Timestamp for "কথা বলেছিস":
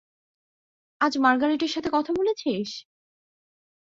1.89-2.69